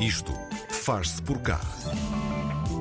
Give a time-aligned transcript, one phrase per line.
[0.00, 0.34] Isto
[0.68, 1.58] faz-se por cá.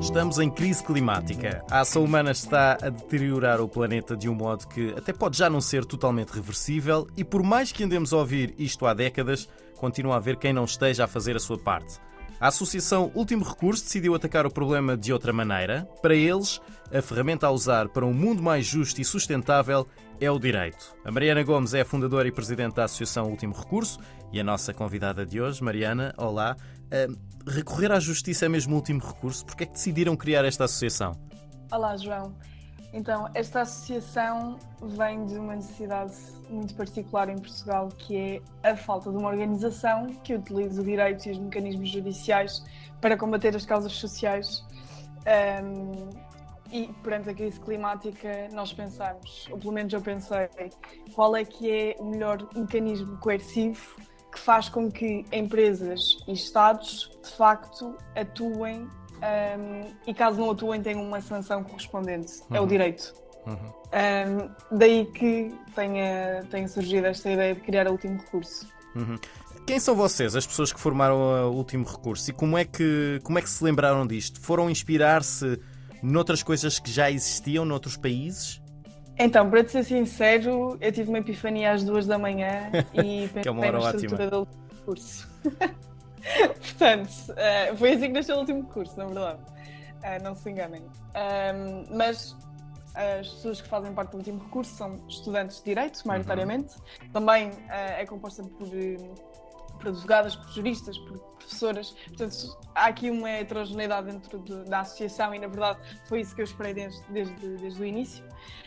[0.01, 1.63] Estamos em crise climática.
[1.71, 5.49] A ação humana está a deteriorar o planeta de um modo que até pode já
[5.49, 9.47] não ser totalmente reversível, e por mais que andemos a ouvir isto há décadas,
[9.77, 12.01] continua a haver quem não esteja a fazer a sua parte.
[12.39, 15.87] A Associação Último Recurso decidiu atacar o problema de outra maneira.
[16.01, 16.59] Para eles,
[16.93, 19.87] a ferramenta a usar para um mundo mais justo e sustentável
[20.19, 20.95] é o direito.
[21.05, 23.99] A Mariana Gomes é a fundadora e presidente da Associação Último Recurso
[24.33, 26.57] e a nossa convidada de hoje, Mariana, olá.
[27.47, 29.45] Recorrer à justiça é mesmo o último recurso?
[29.45, 31.13] Porquê é que decidiram criar esta associação?
[31.71, 32.35] Olá, João.
[32.95, 36.15] Então, esta associação vem de uma necessidade
[36.49, 41.27] muito particular em Portugal, que é a falta de uma organização que utilize o direito
[41.27, 42.63] e os mecanismos judiciais
[43.01, 44.65] para combater as causas sociais.
[45.61, 46.09] Um,
[46.71, 50.47] e perante a crise climática, nós pensamos, ou pelo menos eu pensei,
[51.13, 53.97] qual é que é o melhor mecanismo coercivo
[54.31, 58.87] que faz com que empresas e Estados de facto atuem
[59.21, 62.33] um, e caso não atuem tenham uma sanção correspondente.
[62.49, 62.55] Uhum.
[62.55, 62.67] É o uhum.
[62.67, 63.13] direito.
[63.45, 63.55] Uhum.
[63.55, 68.67] Um, daí que tenha, tenha surgido esta ideia de criar o último recurso.
[68.95, 69.17] Uhum.
[69.65, 73.39] Quem são vocês, as pessoas que formaram o último recurso, e como é que, como
[73.39, 74.39] é que se lembraram disto?
[74.39, 75.59] Foram inspirar-se
[76.03, 78.61] noutras coisas que já existiam noutros países?
[79.17, 83.43] Então, para te ser sincero, eu tive uma epifania às duas da manhã e pensei
[83.49, 84.45] é uma hora na estrutura ótima.
[84.45, 85.27] do curso.
[86.47, 89.39] Portanto, uh, foi assim que nasceu o último curso, na verdade.
[89.41, 90.81] Uh, não se enganem.
[90.81, 92.35] Um, mas
[92.93, 96.75] as pessoas que fazem parte do último recurso são estudantes de Direito, maioritariamente.
[96.75, 97.09] Uhum.
[97.11, 98.67] Também uh, é composta por,
[99.79, 101.91] por advogadas, por juristas, por professoras.
[102.07, 106.41] Portanto, há aqui uma heterogeneidade dentro de, da associação e, na verdade, foi isso que
[106.41, 108.23] eu esperei desde, desde, desde o início.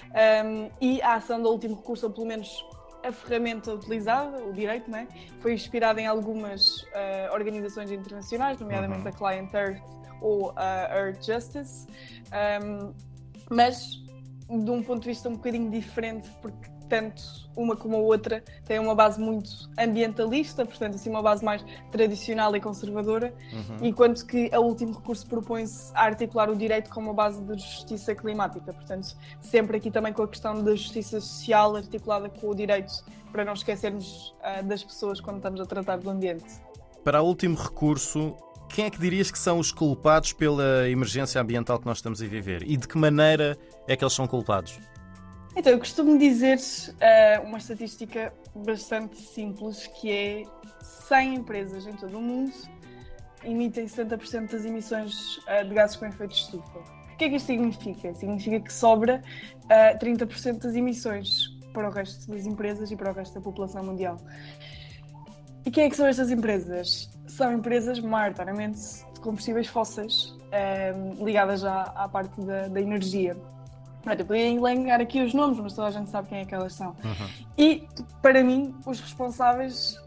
[0.08, 2.64] Um, e a ação do último recurso, ou pelo menos
[3.08, 5.08] a ferramenta utilizada, o direito, né,
[5.40, 9.08] foi inspirada em algumas uh, organizações internacionais, nomeadamente uhum.
[9.08, 9.82] a Client Earth
[10.20, 11.86] ou a Earth Justice,
[12.62, 12.92] um,
[13.50, 14.02] mas
[14.48, 18.78] de um ponto de vista um bocadinho diferente, porque tanto uma como a outra têm
[18.78, 23.86] uma base muito ambientalista, portanto, assim, uma base mais tradicional e conservadora, uhum.
[23.88, 28.14] enquanto que a último recurso propõe-se a articular o direito como uma base de justiça
[28.14, 28.72] climática.
[28.72, 32.92] Portanto, sempre aqui também com a questão da justiça social articulada com o direito,
[33.32, 36.44] para não esquecermos uh, das pessoas quando estamos a tratar do ambiente.
[37.02, 38.36] Para o último recurso,
[38.68, 42.26] quem é que dirias que são os culpados pela emergência ambiental que nós estamos a
[42.26, 42.62] viver?
[42.62, 44.78] E de que maneira é que eles são culpados?
[45.58, 50.42] Então, eu costumo dizer uh, uma estatística bastante simples, que é
[50.80, 52.52] 100 empresas em todo o mundo
[53.42, 56.78] emitem 70% das emissões uh, de gases com efeito de estufa.
[57.12, 58.14] O que é que isto significa?
[58.14, 59.20] Significa que sobra
[59.64, 63.40] uh, eh, 30% das emissões para o resto das empresas e para o resto da
[63.40, 64.16] população mundial.
[65.66, 67.10] E quem é que são estas empresas?
[67.26, 68.78] São empresas maioritariamente
[69.12, 70.32] de combustíveis fósseis,
[71.20, 73.36] ligadas à, à parte da, da energia.
[74.08, 76.72] Olha, podia elencar aqui os nomes, mas toda a gente sabe quem é que elas
[76.72, 76.96] são.
[77.04, 77.28] Uhum.
[77.58, 77.86] E,
[78.22, 80.00] para mim, os responsáveis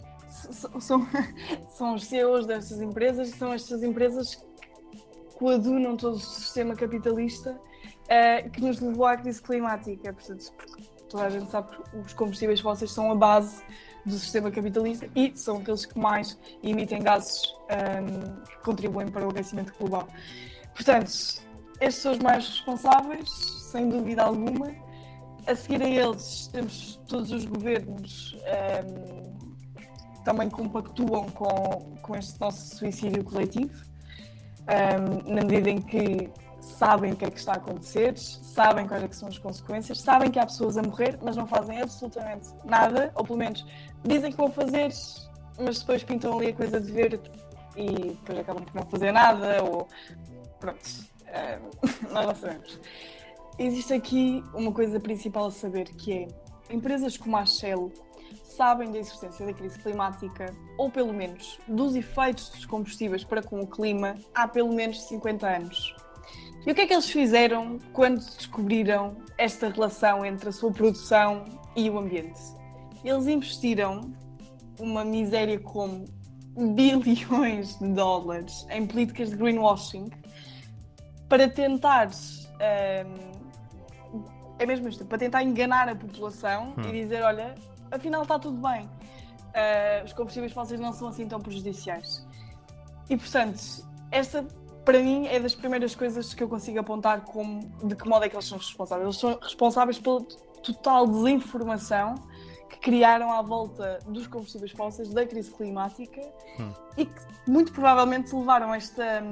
[0.80, 1.08] são,
[1.70, 4.46] são os CEOs destas empresas, são estas empresas que
[5.38, 10.12] coadunam todo o sistema capitalista uh, que nos levou à crise climática.
[10.12, 10.52] Portanto,
[11.08, 13.62] toda a gente sabe que os combustíveis fósseis são a base
[14.04, 19.28] do sistema capitalista e são aqueles que mais emitem gases um, ehm, que contribuem para
[19.28, 20.08] o aquecimento global.
[20.74, 21.06] Portanto,
[21.80, 24.76] estes são os mais responsáveis, sem dúvida alguma.
[25.48, 29.32] A seguir a eles, temos todos os governos um, ehm,
[30.24, 37.14] também compactuam com, com este nosso suicídio coletivo, um, ehm, na medida em que sabem
[37.14, 40.38] o que é que está a acontecer, sabem quais é são as consequências, sabem que
[40.38, 43.66] há pessoas a morrer, mas não fazem absolutamente nada, ou pelo menos
[44.04, 44.92] dizem que vão fazer,
[45.58, 47.32] mas depois pintam ali a coisa de verde
[47.76, 49.88] e depois acabam por não fazer nada, ou
[50.60, 51.62] pronto, um, ehm,
[52.14, 52.80] nós não sabemos
[53.58, 56.28] existe aqui uma coisa principal a saber, que é
[56.74, 57.92] empresas como a Shell
[58.56, 63.60] sabem da existência da crise climática, ou pelo menos dos efeitos dos combustíveis para com
[63.60, 65.96] o clima, há pelo menos 50 anos.
[66.66, 71.46] E o que é que eles fizeram quando descobriram esta relação entre a sua produção
[71.76, 72.40] e o ambiente?
[73.04, 74.14] Eles investiram
[74.80, 76.06] uma miséria como
[76.76, 80.10] bilhões de dólares em políticas de greenwashing
[81.28, 83.31] para tentar um,
[84.62, 86.82] é mesmo isto, para tentar enganar a população hum.
[86.88, 87.56] e dizer, olha,
[87.90, 88.86] afinal está tudo bem.
[88.86, 92.26] Uh, os combustíveis fósseis não são assim tão prejudiciais.
[93.10, 93.60] E portanto,
[94.12, 94.46] esta
[94.86, 98.30] para mim é das primeiras coisas que eu consigo apontar como de que modo é
[98.30, 99.06] que eles são responsáveis.
[99.06, 100.22] Eles são responsáveis pela
[100.64, 102.16] total desinformação
[102.70, 106.22] que criaram à volta dos combustíveis fósseis, da crise climática
[106.60, 106.72] Hum.
[106.98, 109.24] e que muito provavelmente levaram esta,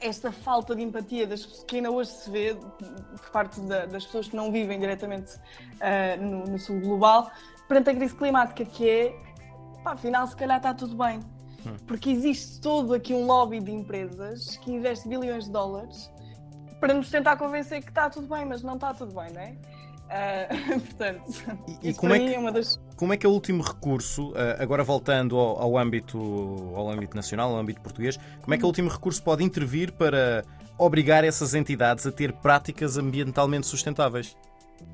[0.00, 4.28] esta falta de empatia das, que ainda hoje se vê por parte da- das pessoas
[4.28, 5.32] que não vivem diretamente
[5.80, 7.30] ah, no, no sul global
[7.68, 9.16] perante a crise climática, que é,
[9.82, 11.20] pá, afinal, se calhar está tudo bem.
[11.86, 16.08] Porque existe todo aqui um lobby de empresas que investe bilhões de dólares
[16.78, 19.56] para nos tentar convencer que está tudo bem, mas não está tudo bem, não é?
[20.08, 20.46] Ah,
[20.80, 21.22] portanto,
[21.82, 22.78] E- e como é que- é uma das.
[22.96, 26.18] Como é que é o último recurso, eh, agora voltando ao, ao âmbito,
[26.74, 30.44] ao âmbito nacional, ao âmbito português, como é que o último recurso pode intervir para
[30.78, 34.36] obrigar essas entidades a ter práticas ambientalmente sustentáveis?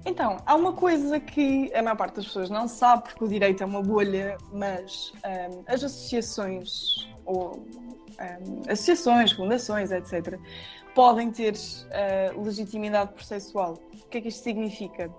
[0.06, 3.62] Então, há uma coisa que a maior parte das pessoas não sabe, porque o direito
[3.62, 7.64] é uma bolha, mas ahm, as associações, ou
[8.22, 10.38] ahm, associações, fundações, etc.,
[10.94, 11.54] podem ter
[11.90, 13.74] ah, legitimidade processual.
[13.92, 15.10] O que é que isto significa?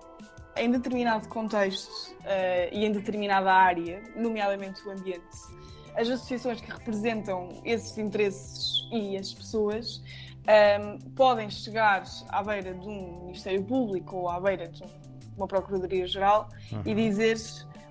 [0.56, 1.90] Em determinado contexto
[2.24, 5.24] ah, e em determinada área, nomeadamente o ambiente,
[5.96, 10.02] as associações que representam esses interesses e as pessoas
[10.80, 14.86] um, podem chegar à beira de um Ministério Público ou à beira de um-
[15.36, 16.48] uma Procuradoria-Geral
[16.84, 17.36] e dizer: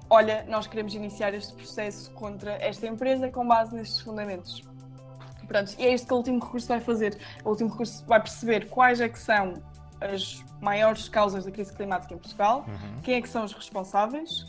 [0.10, 4.62] Olha, nós queremos iniciar este processo contra esta empresa com base nestes fundamentos.
[5.48, 7.18] Pronto, e é isto que o último recurso vai fazer.
[7.44, 9.54] O último recurso vai perceber quais é que são
[10.02, 12.66] as maiores causas da crise climática em Portugal,
[13.04, 14.46] quem é que são os responsáveis,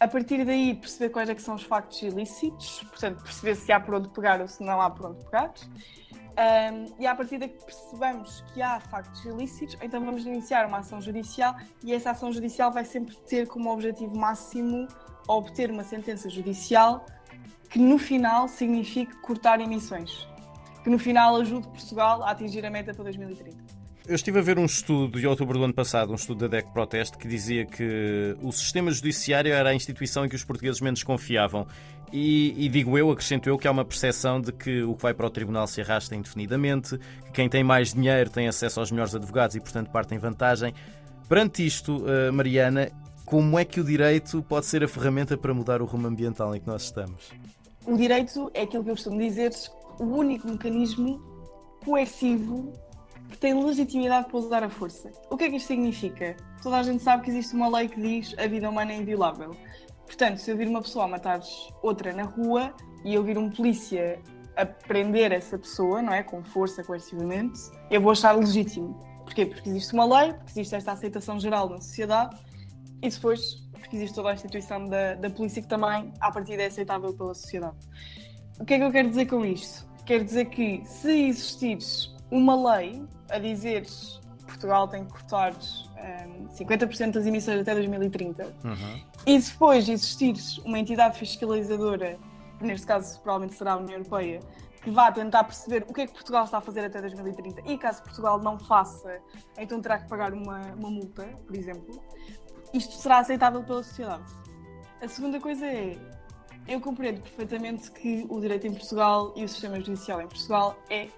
[0.00, 3.78] a partir daí perceber quais é que são os factos ilícitos, portanto perceber se há
[3.78, 5.52] por onde pegar ou se não há por onde pegar.
[6.36, 11.00] Um, e a partir daqui percebamos que há factos ilícitos, então vamos iniciar uma ação
[11.00, 14.88] judicial e essa ação judicial vai sempre ter como objetivo máximo
[15.28, 17.06] obter uma sentença judicial
[17.74, 20.28] que no final signifique cortar emissões,
[20.84, 23.56] que no final ajude Portugal a atingir a meta para 2030.
[24.06, 26.72] Eu estive a ver um estudo de outubro do ano passado, um estudo da DEC
[26.72, 31.02] Proteste, que dizia que o sistema judiciário era a instituição em que os portugueses menos
[31.02, 31.66] confiavam.
[32.12, 35.12] E, e digo eu, acrescento eu, que há uma percepção de que o que vai
[35.12, 39.16] para o tribunal se arrasta indefinidamente, que quem tem mais dinheiro tem acesso aos melhores
[39.16, 40.72] advogados e, portanto, parte em vantagem.
[41.28, 42.88] Perante isto, eh, Mariana,
[43.24, 46.60] como é que o direito pode ser a ferramenta para mudar o rumo ambiental em
[46.60, 47.32] que nós estamos?
[47.86, 49.52] O direito é aquilo que eu costumo dizer,
[50.00, 51.20] o único mecanismo
[51.84, 52.72] coercivo
[53.28, 55.10] que tem legitimidade para usar a força.
[55.30, 56.36] O que é que isto significa?
[56.62, 59.50] Toda a gente sabe que existe uma lei que diz a vida humana é inviolável.
[60.06, 61.40] Portanto, se eu vir uma pessoa a matar
[61.82, 62.72] outra na rua
[63.04, 64.20] e eu vir um polícia
[64.56, 66.22] a prender essa pessoa, não é?
[66.22, 67.58] Com força, coercivamente,
[67.90, 68.98] eu vou achar legítimo.
[69.24, 69.46] Porquê?
[69.46, 72.36] Porque existe uma lei, porque existe esta aceitação geral na sociedade
[73.02, 76.66] e depois porque existe toda a instituição da, da polícia que também, à partida, é
[76.66, 77.76] aceitável pela sociedade.
[78.58, 79.86] O que é que eu quero dizer com isto?
[80.06, 81.78] Quero dizer que se existir
[82.30, 88.54] uma lei a dizer que Portugal tem que cortar hum, 50% das emissões até 2030
[89.26, 90.34] e depois existir
[90.64, 92.18] uma entidade fiscalizadora,
[92.58, 94.40] que neste caso provavelmente será a União Europeia,
[94.82, 97.78] que vá tentar perceber o que é que Portugal está a fazer até 2030 e
[97.78, 99.18] caso Portugal não faça,
[99.58, 102.02] então terá que pagar uma, uma multa, por exemplo,
[102.74, 104.24] isto será aceitável pela sociedade.
[105.00, 105.96] A segunda coisa é,
[106.66, 111.08] eu compreendo perfeitamente que o direito em Portugal e o sistema judicial em Portugal é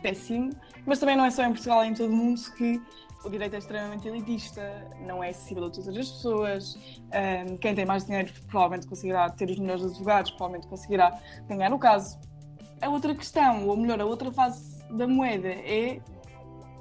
[0.00, 0.50] péssimo,
[0.86, 2.80] mas também não é só em Portugal, é em todo o mundo que
[3.24, 4.62] o direito é extremamente elitista,
[5.06, 6.74] não é acessível a todas as pessoas.
[7.12, 11.78] Um, quem tem mais dinheiro provavelmente conseguirá ter os melhores advogados, provavelmente conseguirá ganhar o
[11.78, 12.18] caso.
[12.80, 16.00] A outra questão, ou melhor, a outra fase da moeda é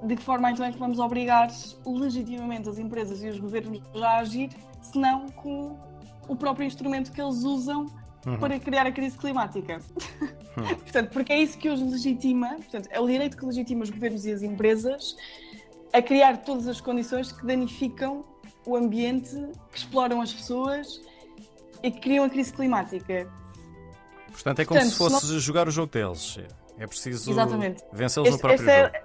[0.04, 1.50] de que forma então é que vamos obrigar
[1.86, 4.50] legitimamente as empresas e os governos a agir,
[4.82, 5.78] se não com
[6.28, 7.86] o próprio instrumento que eles usam
[8.40, 9.80] para criar a crise climática.
[10.56, 14.26] portanto, porque é isso que os legitima, portanto, é o direito que legitima os governos
[14.26, 15.16] e as empresas
[15.94, 18.24] a criar todas as condições que danificam
[18.66, 19.36] o ambiente,
[19.72, 21.02] que exploram as pessoas
[21.84, 23.28] e que criam a crise climática.
[24.32, 26.40] Portanto, é como Portanto, se fosse jogar o jogo deles.
[26.78, 27.34] É preciso
[27.92, 28.96] vencê-los no próprio esta, jogo.
[28.96, 29.04] é,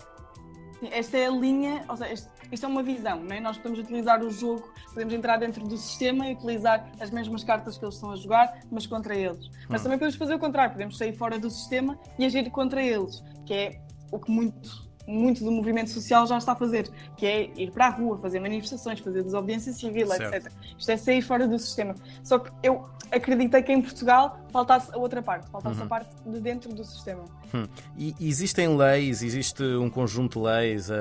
[0.91, 3.41] esta é a linha, ou seja, este- isto é uma visão, não é?
[3.41, 7.77] nós podemos utilizar o jogo, podemos entrar dentro do sistema e utilizar as mesmas cartas
[7.79, 9.49] que eles estão a jogar, mas contra eles.
[9.69, 13.23] Mas também podemos fazer o contrário, podemos sair fora do sistema e agir contra eles,
[13.45, 13.81] que é
[14.13, 17.87] o que muito, muito do movimento social já está a fazer, que é ir para
[17.87, 20.35] a rua, fazer manifestações, fazer desobediência civil, Certo.
[20.35, 20.53] etc.
[20.79, 21.95] Isto é sair fora do sistema.
[22.25, 26.41] Só que eu acreditei que em Portugal faltasse a outra parte, faltasse a parte de
[26.41, 27.25] dentro do sistema.
[27.55, 27.67] Hum.
[27.97, 30.95] E existem leis, existe um conjunto de leis, a-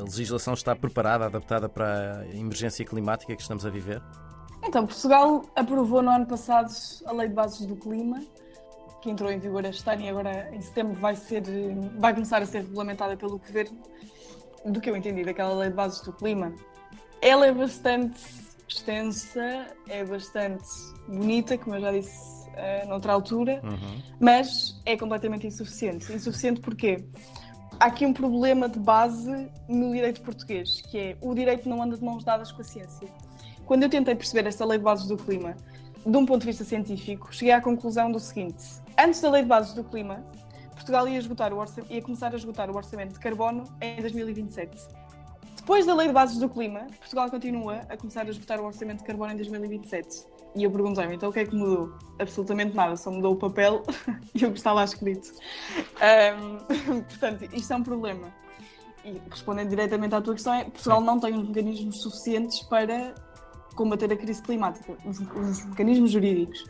[0.00, 4.00] a legislação está preparada, adaptada para a emergência climática que estamos a viver?
[4.64, 6.72] Então, Portugal aprovou no ano passado
[7.04, 8.20] a Lei de Bases do Clima,
[9.06, 11.40] que entrou em vigor este ano e agora em setembro vai, ser,
[11.96, 13.78] vai começar a ser regulamentada pelo Governo.
[14.64, 16.52] Do que eu entendi daquela Lei de Bases do Clima,
[17.22, 18.20] ela é bastante
[18.66, 20.64] extensa, é bastante
[21.06, 24.02] bonita, como eu já disse uh, noutra altura, Uhum.
[24.18, 26.12] mas é completamente insuficiente.
[26.12, 27.04] Insuficiente porquê?
[27.78, 31.96] Há aqui um problema de base no direito português, que é o direito não anda
[31.96, 33.06] de mãos dadas com a ciência.
[33.66, 35.54] Quando eu tentei perceber esta lei de bases do clima,
[36.04, 38.64] de um ponto de vista científico, cheguei à conclusão do seguinte:
[38.98, 40.24] antes da lei de bases do clima,
[40.74, 44.76] Portugal ia, esgotar o ia começar a esgotar o orçamento de carbono em 2027.
[45.56, 48.98] Depois da lei de bases do clima, Portugal continua a começar a esgotar o orçamento
[48.98, 50.24] de carbono em 2027.
[50.54, 51.92] E eu perguntei-me, então o que é que mudou?
[52.18, 53.82] Absolutamente nada, só mudou o papel
[54.34, 55.32] e o que está lá escrito.
[56.00, 56.58] Ahm,
[57.08, 58.32] portanto, isto é um problema.
[59.04, 63.14] E respondendo diretamente à tua questão, é Portugal não tem os mecanismos suficientes para
[63.76, 66.64] combater a crise climática, os, os mecanismos jurídicos.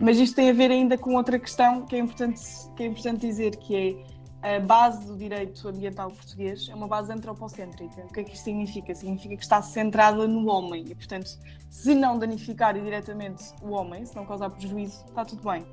[0.00, 2.40] Mas isto tem a ver ainda com outra questão que é importante,
[2.76, 7.12] que é importante dizer, que é a base do direito ambiental português é uma base
[7.12, 8.02] antropocêntrica.
[8.02, 8.92] O que é que isto significa?
[8.92, 11.38] Significa que está centrada no homem e, portanto,
[11.70, 15.64] se não danificar diretamente o homem, se não causar prejuízo, está tudo bem.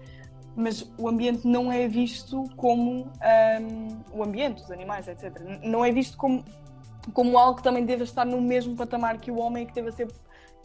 [0.56, 5.40] Mas o ambiente não é visto como hum, o ambiente, os animais, etc.
[5.64, 6.44] Não é visto como,
[7.12, 9.92] como algo que também deva estar no mesmo patamar que o homem e que deva
[9.92, 10.08] ser,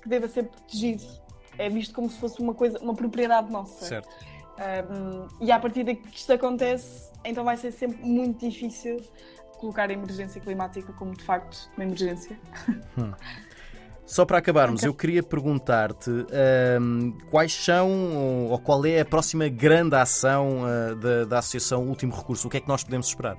[0.04, 1.02] que deva ser protegido.
[1.58, 3.84] É visto como se fosse uma coisa, uma propriedade nossa.
[3.86, 4.08] Certo.
[4.58, 9.00] Um, e a partir de que isto acontece, então vai ser sempre muito difícil
[9.58, 12.38] colocar a emergência climática como de facto uma emergência.
[14.06, 14.88] Só para acabarmos, Ok.
[14.90, 21.24] eu queria perguntar-te ahm, quais são ou, qual é a próxima grande ação ah, da,
[21.24, 22.46] da Associação Último Recurso?
[22.46, 23.38] O que é que nós podemos esperar?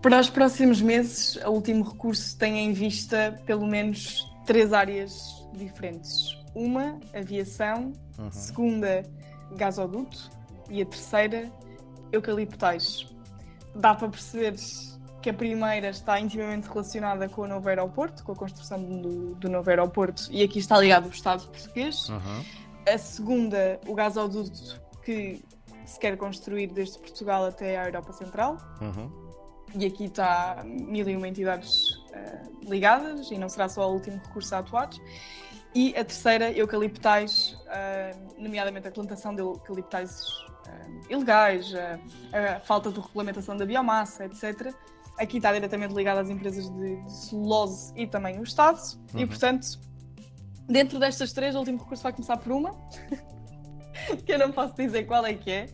[0.00, 6.38] Para os próximos meses, o último recurso tem em vista pelo menos três áreas diferentes.
[6.54, 8.30] Uma, aviação, Uhum.
[8.30, 9.02] segunda,
[9.56, 10.30] gasoduto
[10.70, 11.50] e a terceira,
[12.12, 13.06] eucaliptais.
[13.74, 14.54] Dá para perceber
[15.20, 19.48] que a primeira está intimamente relacionada com o novo aeroporto, com a construção do, do
[19.48, 22.08] novo aeroporto, e aqui está ligado o Estado português.
[22.08, 22.44] Uhum.
[22.86, 25.42] A segunda, o gasoduto que
[25.86, 28.58] se quer construir desde Portugal até à Europa Central.
[28.80, 29.10] Uhum.
[29.74, 34.20] E aqui está mil e uma entidades eh, ligadas e não será só o último
[34.24, 34.90] recurso a atuar.
[35.74, 40.22] E a terceira, eucaliptais, eh, nomeadamente a plantação de eucaliptais
[40.68, 41.72] eh, ilegais,
[42.32, 44.72] a falta de regulamentação da biomassa, etc.
[45.18, 48.78] Aqui está diretamente ligada às empresas de, de celulose e também o Estado.
[49.14, 49.28] E, Uhum.
[49.28, 49.66] portanto,
[50.68, 52.74] dentro destas três, o último recurso vai começar por uma,
[54.24, 55.66] que eu não posso dizer qual é que é,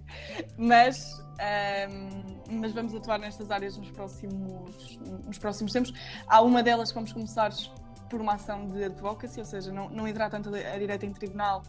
[0.58, 5.92] mas, ahm, mas vamos atuar nestas áreas nos próximos, nos próximos tempos.
[6.26, 7.52] Há uma delas que vamos começar
[8.08, 11.62] por uma ação de advocacy, ou seja, não, não entrar tanto a direito em tribunal,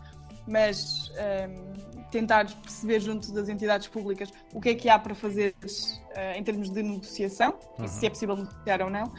[0.48, 5.56] mas ahm, tentar perceber junto das entidades públicas o que é que há para fazer
[6.16, 9.12] ah, em termos de negociação, e se é possível negociar ou não.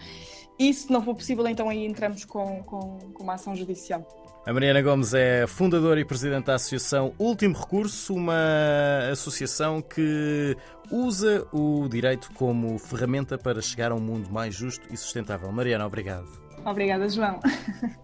[0.58, 4.06] E se não for possível, então aí entramos com, com, com uma ação judicial.
[4.44, 8.34] A Mariana Gomes é fundadora e presidente da Associação Último Recurso, uma
[9.12, 10.56] associação que
[10.90, 15.52] usa o direito como ferramenta para chegar a um mundo mais justo e sustentável.
[15.52, 16.26] Mariana, obrigado.
[16.64, 17.38] Obrigada, João.